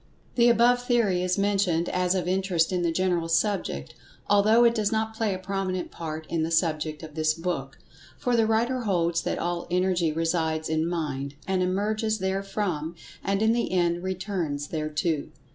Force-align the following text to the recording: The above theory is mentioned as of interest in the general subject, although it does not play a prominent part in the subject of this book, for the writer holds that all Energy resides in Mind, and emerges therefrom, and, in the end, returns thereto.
The 0.33 0.49
above 0.49 0.81
theory 0.83 1.21
is 1.21 1.37
mentioned 1.37 1.87
as 1.87 2.15
of 2.15 2.27
interest 2.27 2.71
in 2.71 2.81
the 2.81 2.91
general 2.91 3.27
subject, 3.27 3.93
although 4.27 4.63
it 4.63 4.73
does 4.73 4.91
not 4.91 5.15
play 5.15 5.31
a 5.31 5.37
prominent 5.37 5.91
part 5.91 6.25
in 6.27 6.41
the 6.41 6.49
subject 6.49 7.03
of 7.03 7.13
this 7.13 7.35
book, 7.35 7.77
for 8.17 8.35
the 8.35 8.47
writer 8.47 8.79
holds 8.79 9.21
that 9.21 9.37
all 9.37 9.67
Energy 9.69 10.11
resides 10.11 10.69
in 10.69 10.87
Mind, 10.89 11.35
and 11.47 11.61
emerges 11.61 12.17
therefrom, 12.17 12.95
and, 13.23 13.43
in 13.43 13.53
the 13.53 13.71
end, 13.71 14.01
returns 14.01 14.69
thereto. 14.69 15.27